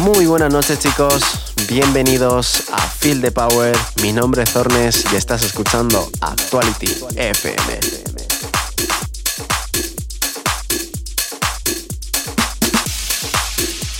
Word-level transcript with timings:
Muy 0.00 0.24
buenas 0.24 0.50
noches 0.50 0.78
chicos, 0.78 1.22
bienvenidos 1.68 2.62
a 2.72 2.78
Feel 2.78 3.20
the 3.20 3.30
Power, 3.30 3.76
mi 4.02 4.14
nombre 4.14 4.44
es 4.44 4.50
Zornes 4.50 5.04
y 5.12 5.16
estás 5.16 5.42
escuchando 5.42 6.10
Actuality 6.22 6.86
FM. 7.16 7.80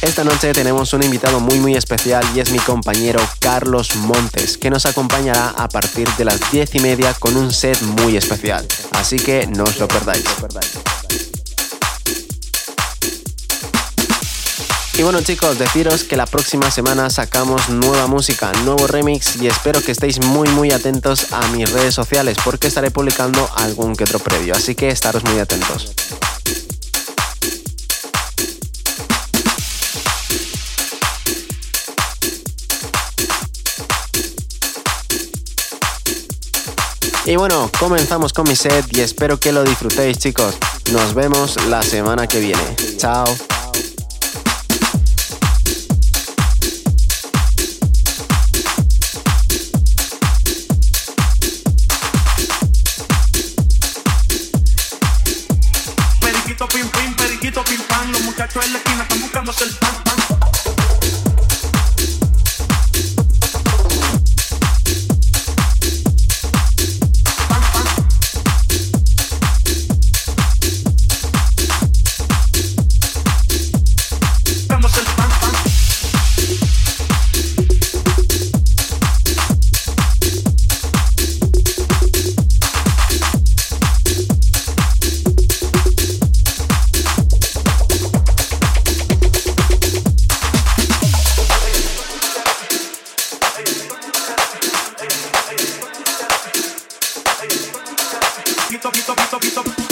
Esta 0.01 0.25
noche 0.25 0.55
tenemos 0.55 0.91
un 0.95 1.02
invitado 1.02 1.39
muy 1.39 1.59
muy 1.59 1.77
especial 1.77 2.25
y 2.35 2.41
es 2.41 2.51
mi 2.51 2.59
compañero 2.61 3.21
Carlos 3.39 3.95
Montes, 3.96 4.57
que 4.57 4.71
nos 4.71 4.87
acompañará 4.87 5.51
a 5.51 5.69
partir 5.69 6.09
de 6.17 6.25
las 6.25 6.51
10 6.51 6.77
y 6.77 6.80
media 6.80 7.12
con 7.12 7.37
un 7.37 7.53
set 7.53 7.79
muy 7.83 8.17
especial. 8.17 8.67
Así 8.92 9.17
que 9.17 9.47
no 9.47 9.64
os 9.64 9.78
lo 9.78 9.87
perdáis. 9.87 10.25
Y 15.01 15.03
bueno 15.03 15.23
chicos, 15.23 15.59
deciros 15.59 16.05
que 16.05 16.15
la 16.15 16.27
próxima 16.27 16.71
semana 16.71 17.09
sacamos 17.09 17.71
nueva 17.71 18.07
música, 18.07 18.53
nuevo 18.67 18.87
remix 18.87 19.37
y 19.37 19.47
espero 19.47 19.81
que 19.81 19.93
estéis 19.93 20.23
muy 20.23 20.47
muy 20.51 20.73
atentos 20.73 21.33
a 21.33 21.41
mis 21.53 21.73
redes 21.73 21.95
sociales 21.95 22.37
porque 22.45 22.67
estaré 22.67 22.91
publicando 22.91 23.49
algún 23.57 23.97
que 23.97 24.05
otro 24.05 24.19
previo, 24.19 24.55
así 24.55 24.75
que 24.75 24.91
estaros 24.91 25.25
muy 25.25 25.39
atentos. 25.39 25.95
Y 37.25 37.37
bueno, 37.37 37.71
comenzamos 37.79 38.35
con 38.35 38.47
mi 38.47 38.55
set 38.55 38.85
y 38.95 39.01
espero 39.01 39.41
que 39.41 39.51
lo 39.51 39.65
disfrutéis 39.65 40.19
chicos. 40.19 40.57
Nos 40.92 41.14
vemos 41.14 41.57
la 41.69 41.83
semana 41.83 42.27
que 42.27 42.39
viene. 42.41 42.77
Chao. 42.98 43.25
Tú 58.53 58.61
en 58.61 58.73
la 58.73 58.79
esquina, 58.79 59.03
están 59.03 59.20
buscando 59.20 59.53
el 59.53 59.75
pan. 59.77 60.09
up, 99.33 99.45
up, 99.56 99.81
up. 99.81 99.89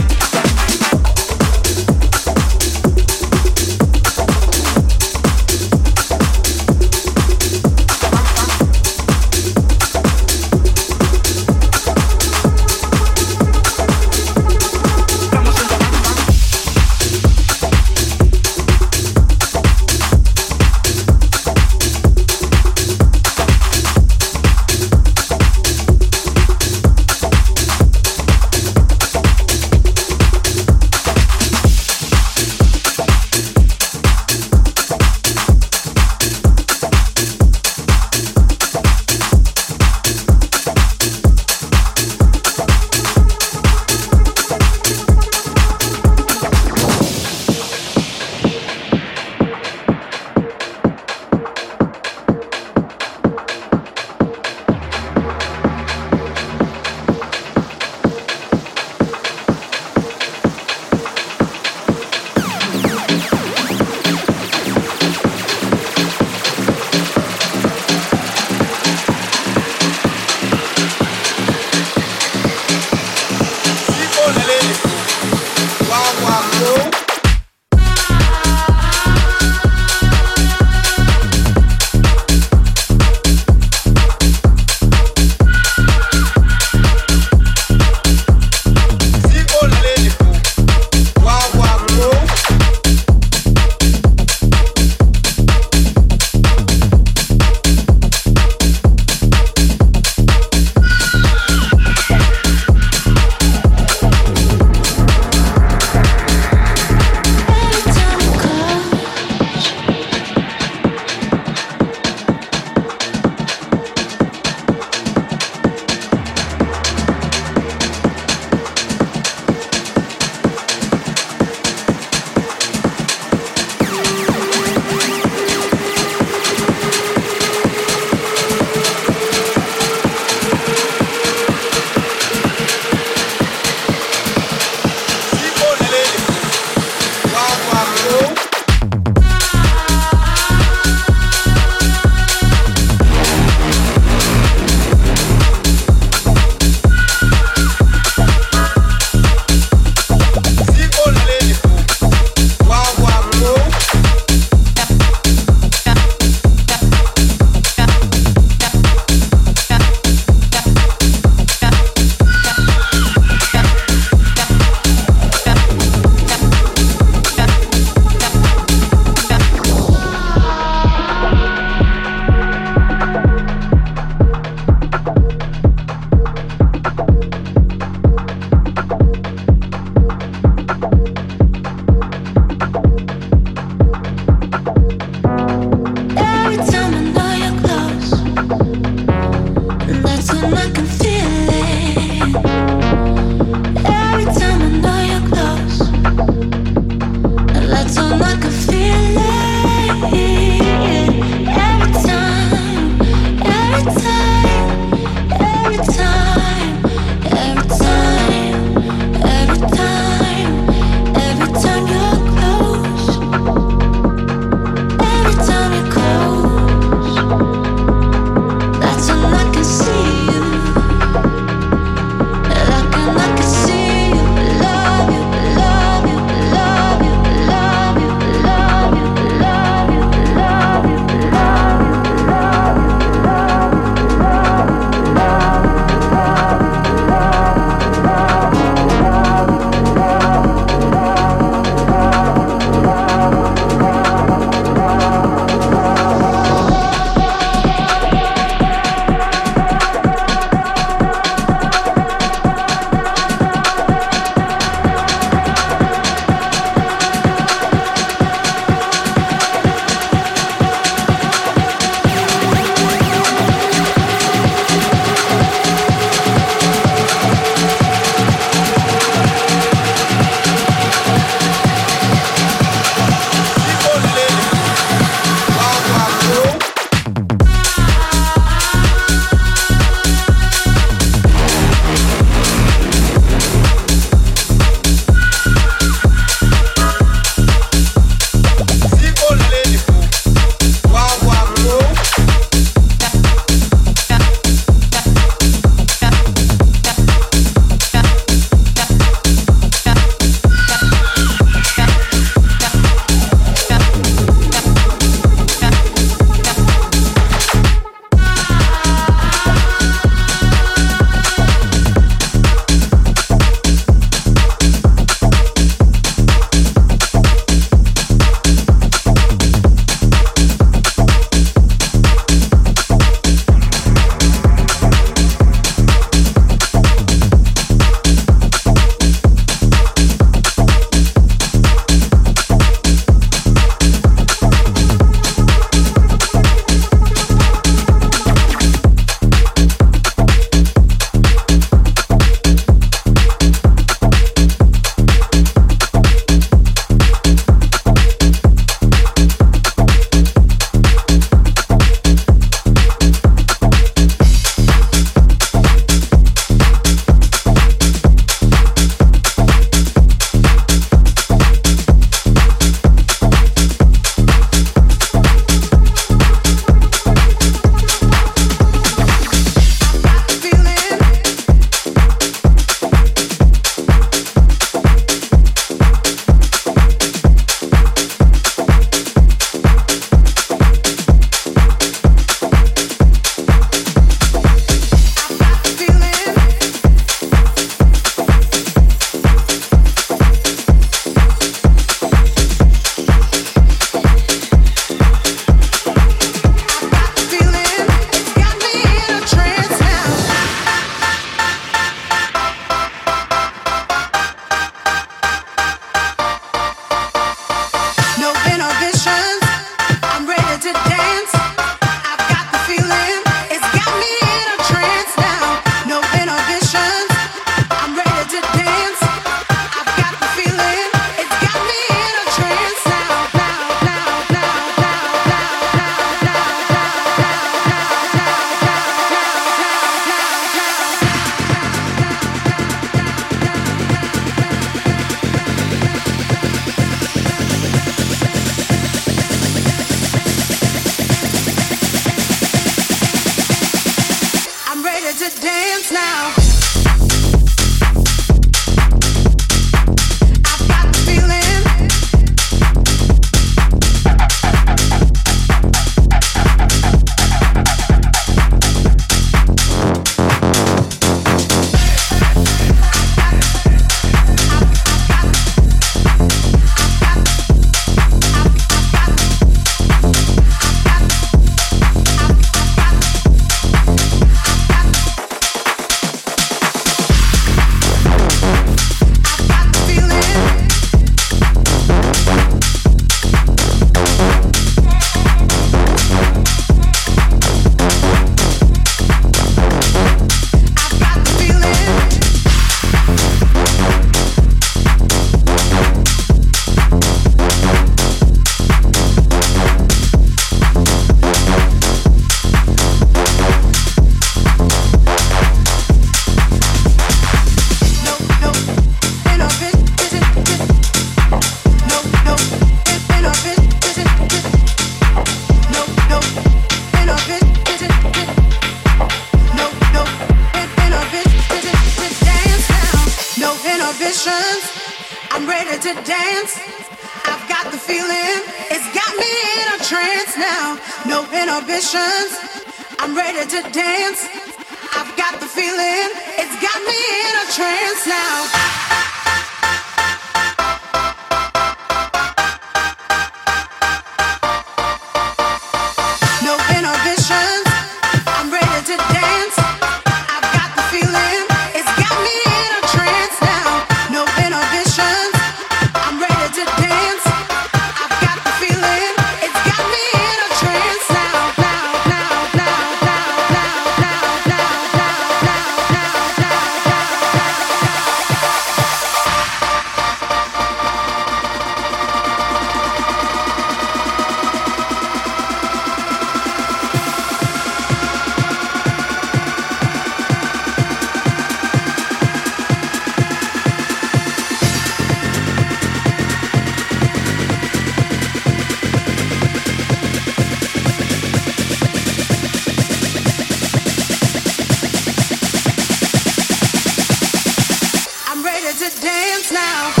dance 598.99 599.51
now. 599.51 600.00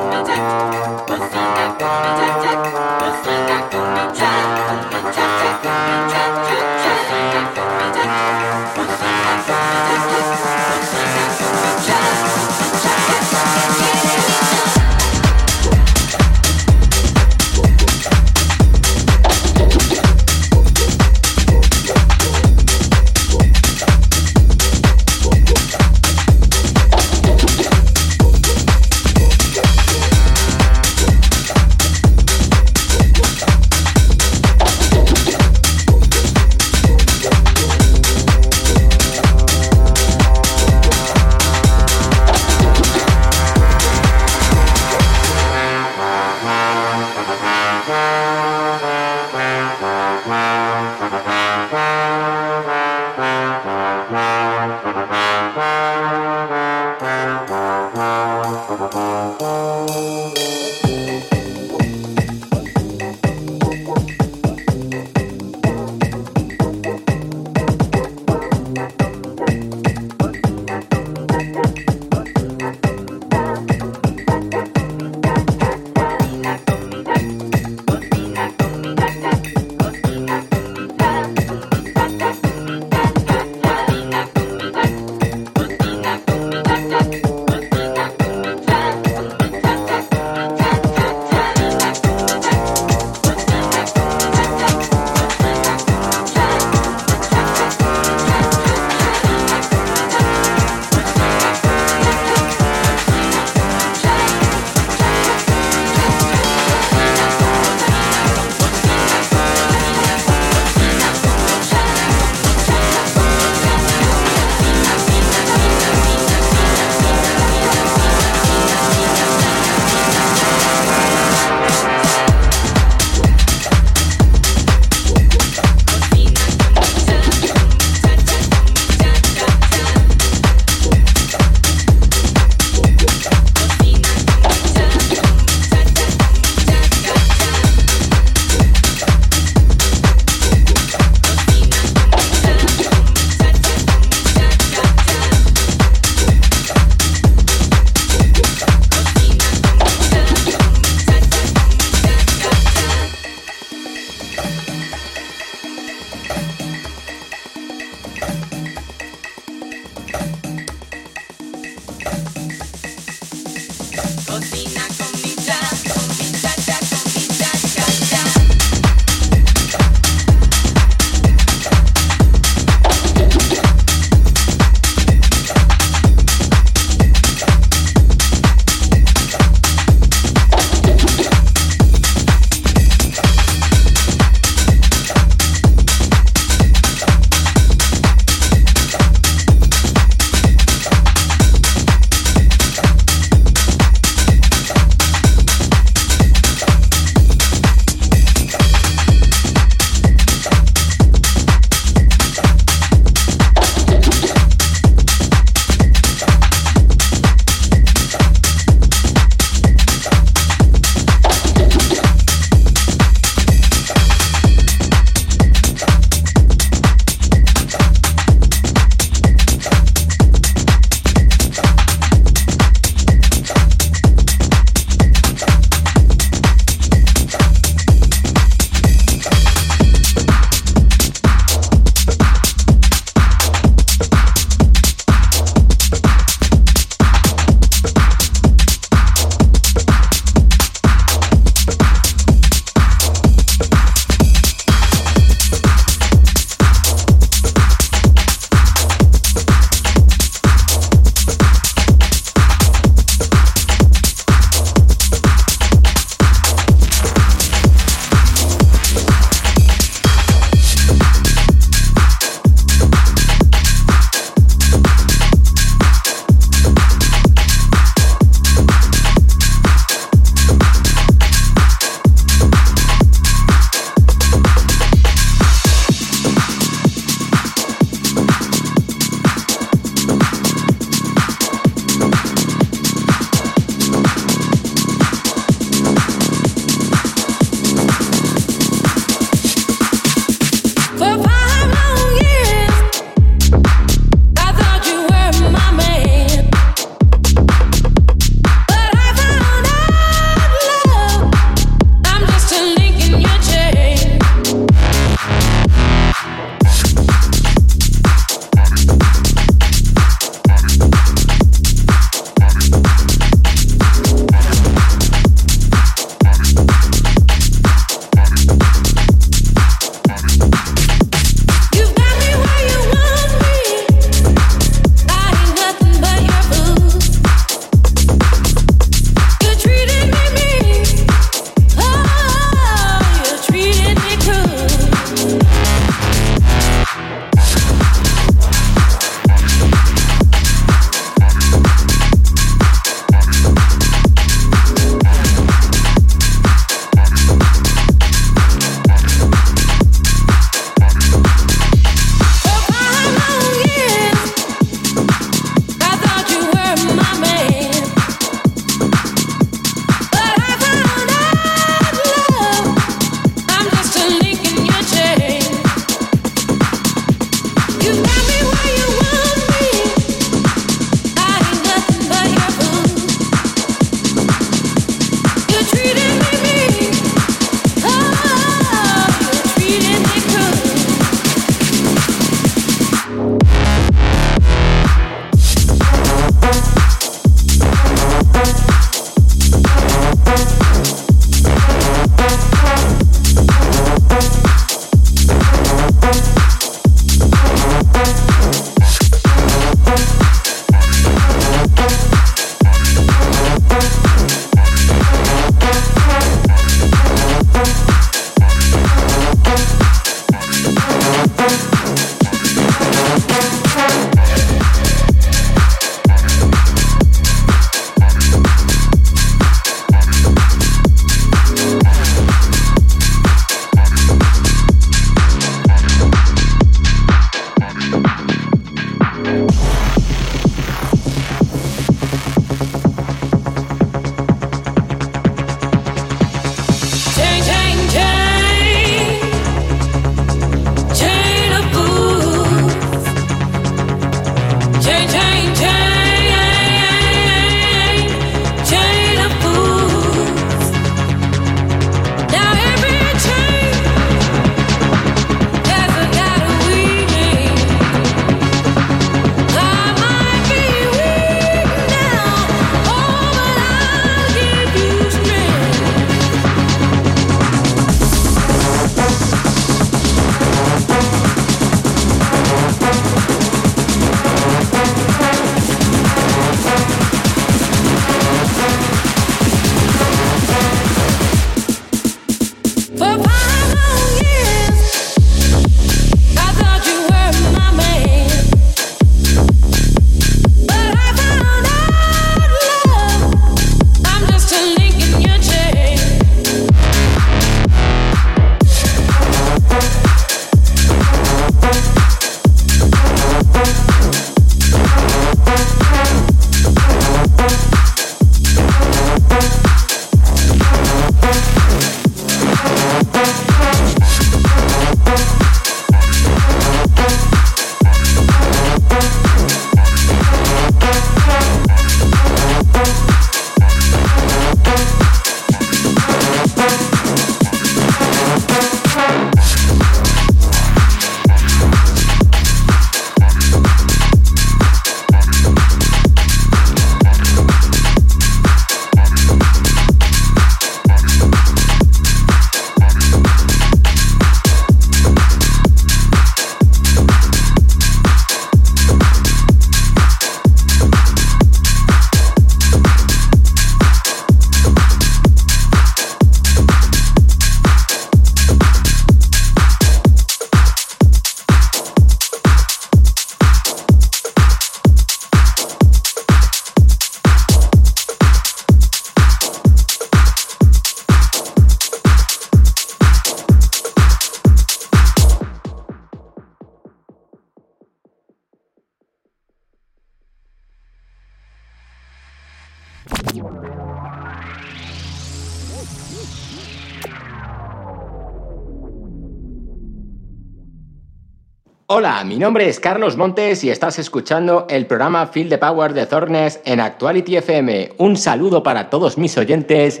Hola, 591.94 592.24
mi 592.24 592.38
nombre 592.38 592.70
es 592.70 592.80
Carlos 592.80 593.18
Montes 593.18 593.64
y 593.64 593.68
estás 593.68 593.98
escuchando 593.98 594.66
el 594.70 594.86
programa 594.86 595.26
Feel 595.26 595.50
the 595.50 595.58
Power 595.58 595.92
de 595.92 596.06
Zornes 596.06 596.58
en 596.64 596.80
Actuality 596.80 597.36
FM. 597.36 597.92
Un 597.98 598.16
saludo 598.16 598.62
para 598.62 598.88
todos 598.88 599.18
mis 599.18 599.36
oyentes 599.36 600.00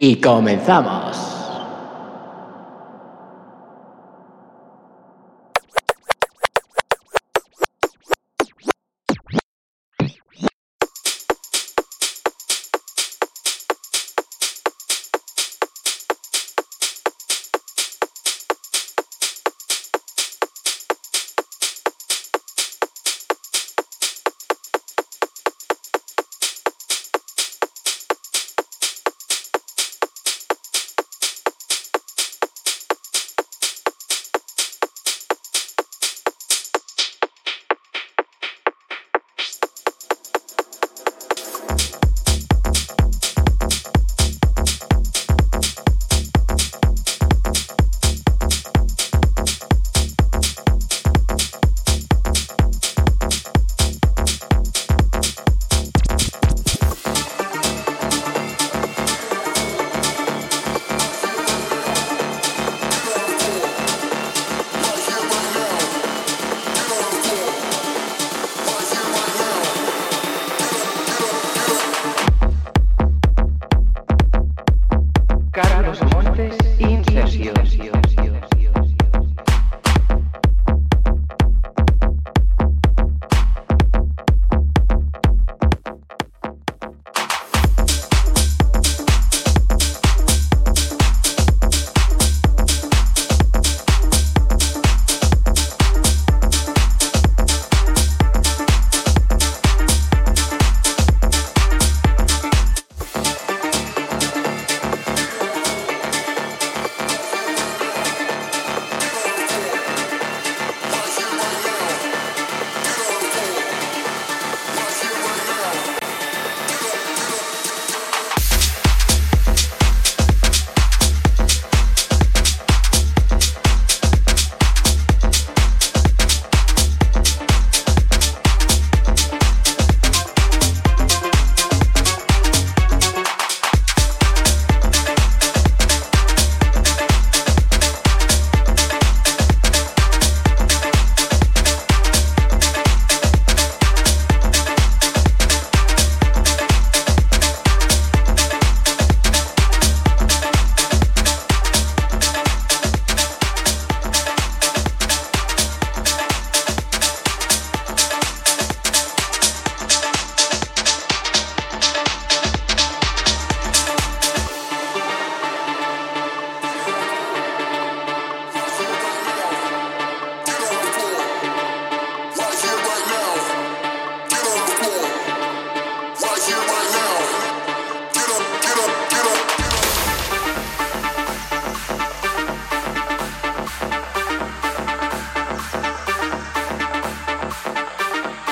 y 0.00 0.18
comenzamos. 0.18 1.45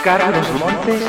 Carlos 0.04 0.46
Montes, 0.60 1.02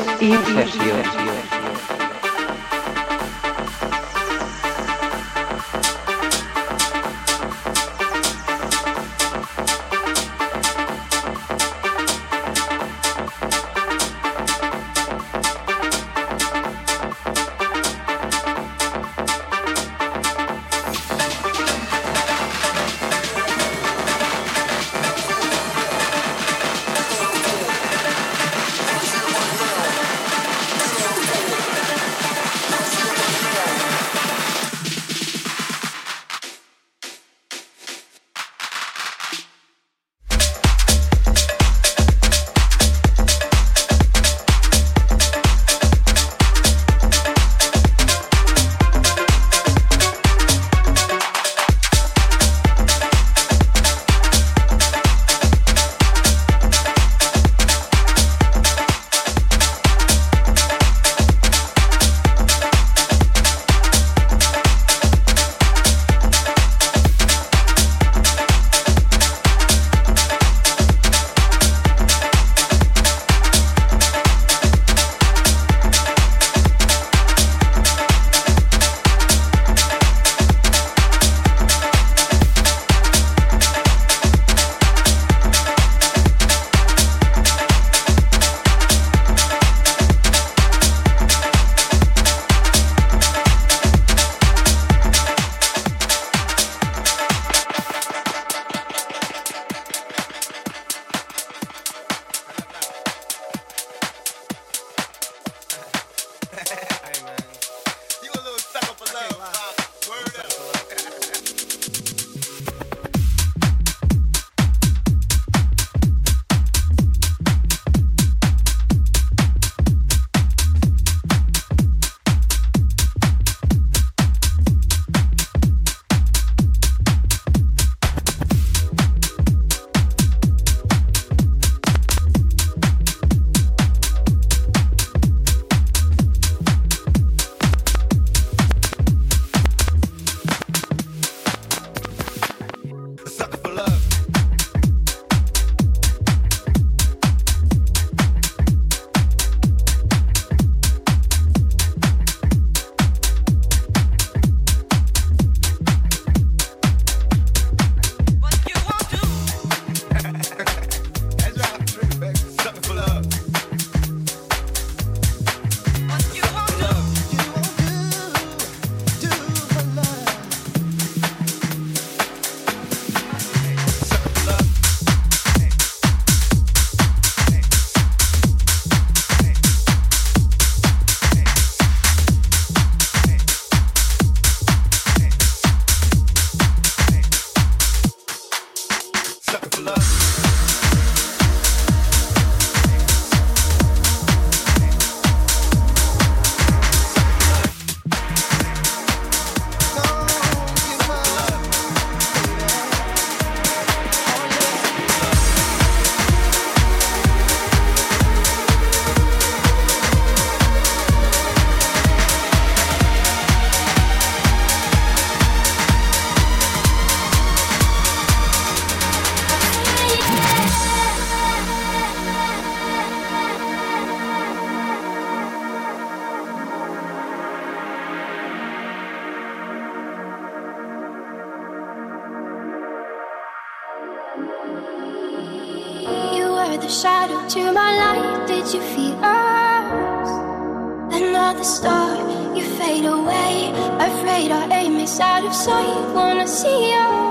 always 245.06 245.20
out 245.20 245.44
of 245.44 245.54
sight. 245.54 246.14
Wanna 246.14 246.48
see 246.48 246.90
you. 246.90 247.25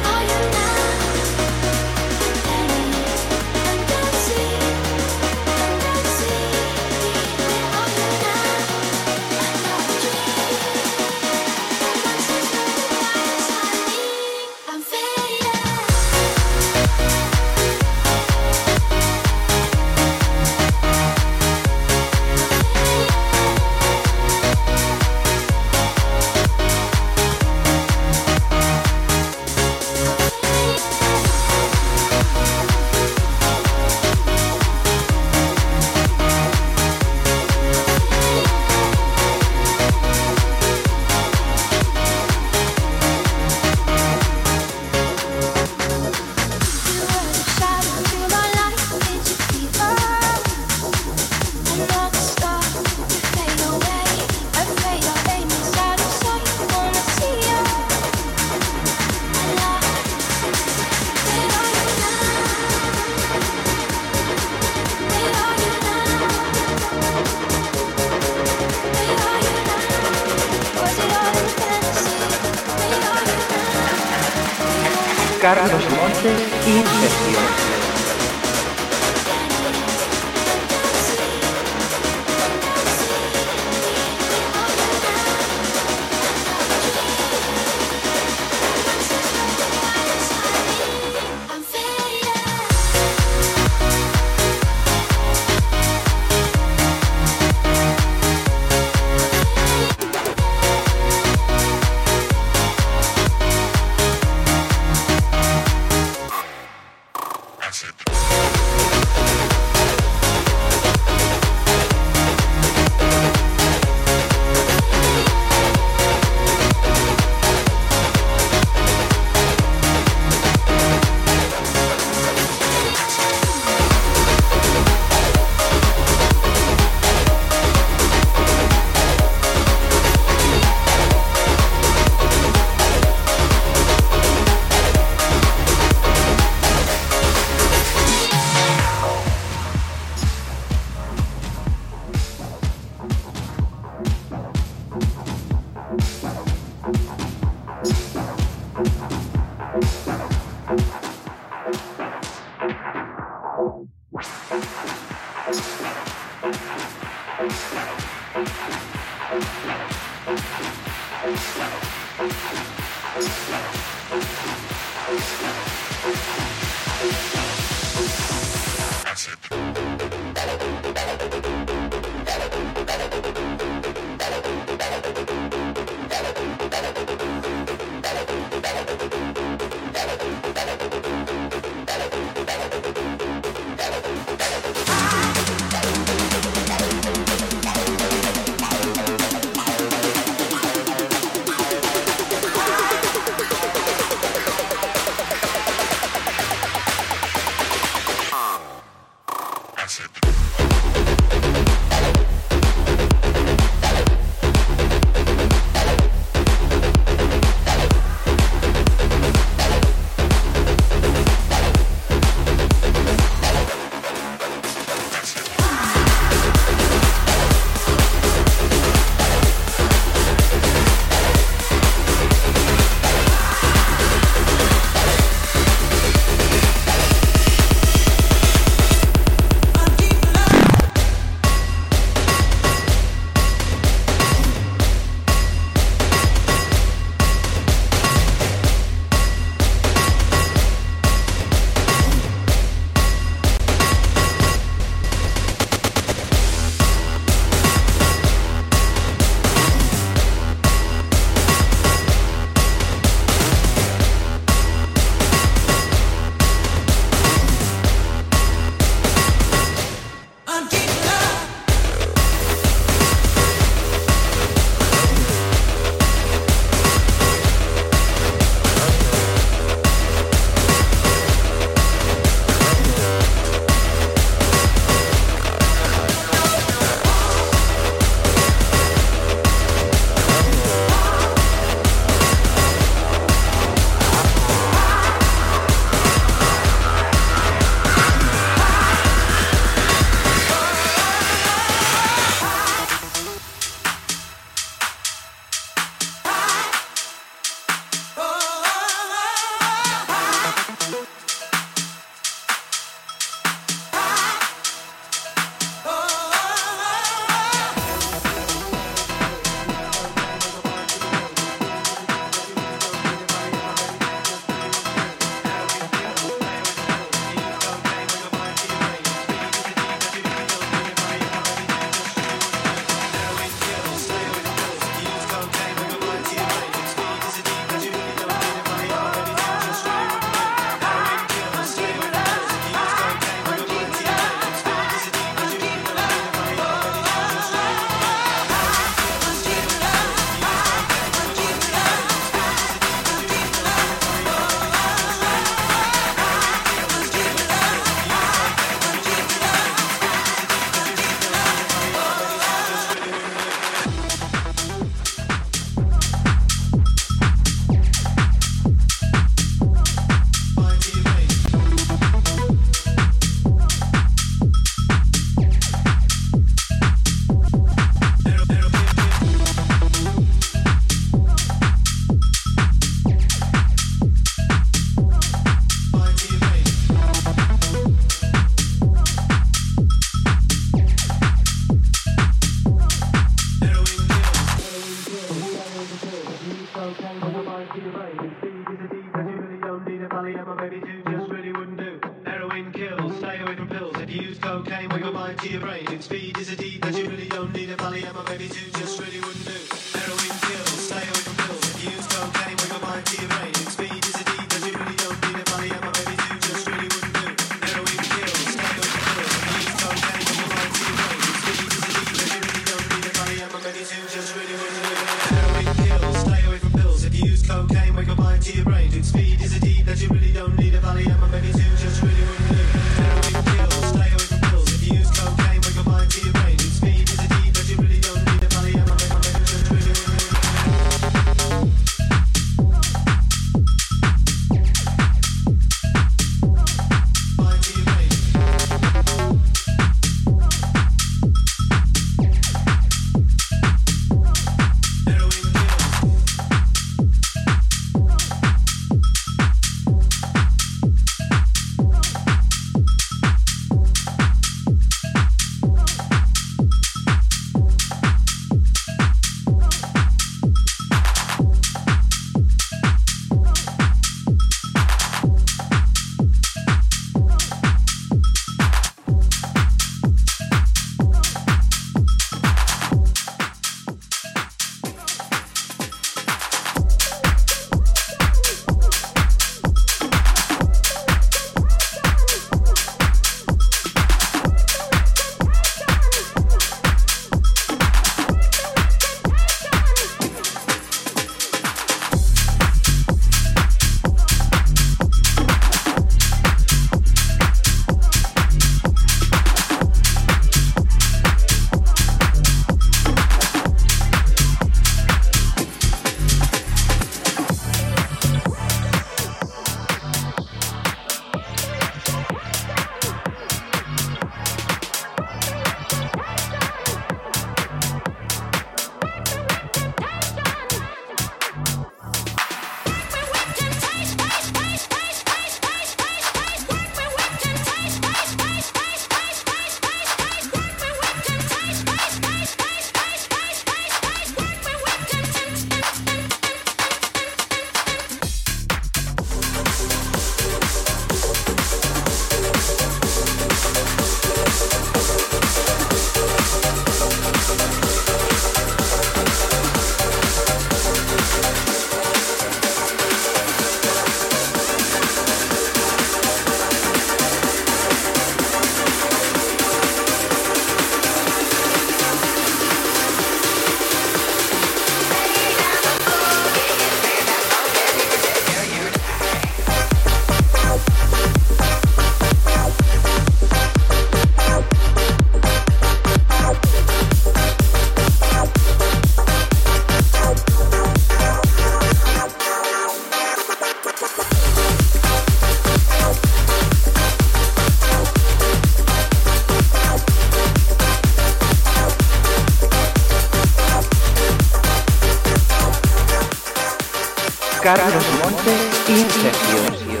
Carlos 597.61 598.03
Monte 598.23 598.51
y 598.87 599.05
Sergio. 599.21 600.00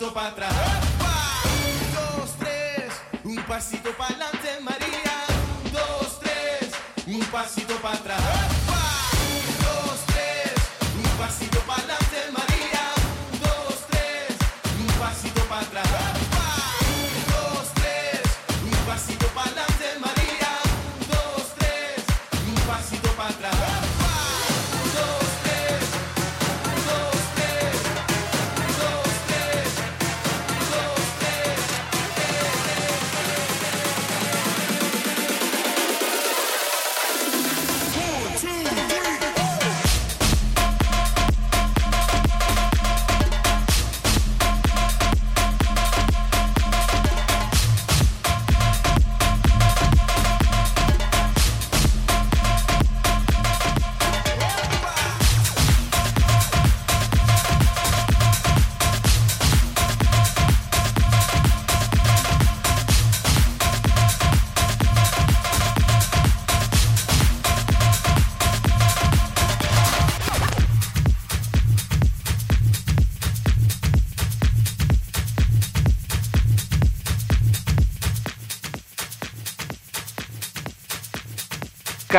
Un 0.00 0.12
pasito 0.12 0.14
para 0.14 0.59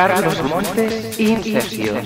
Carlos 0.08 0.42
Montes, 0.42 1.20
Inserción. 1.20 2.04